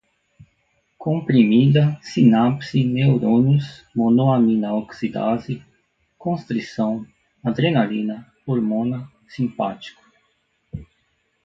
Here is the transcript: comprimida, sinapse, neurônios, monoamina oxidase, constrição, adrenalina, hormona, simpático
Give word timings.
comprimida, 0.97 1.95
sinapse, 2.01 2.83
neurônios, 2.83 3.85
monoamina 3.95 4.73
oxidase, 4.73 5.63
constrição, 6.17 7.05
adrenalina, 7.43 8.25
hormona, 8.47 9.07
simpático 9.27 10.01